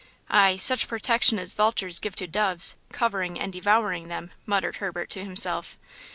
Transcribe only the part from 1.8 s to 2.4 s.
give to